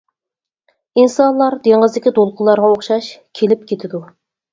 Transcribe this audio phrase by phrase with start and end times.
[1.01, 3.11] ئىنسانلار دېڭىزدىكى دولقۇنلارغا ئوخشاش
[3.41, 4.03] كېلىپ كېتىدۇ.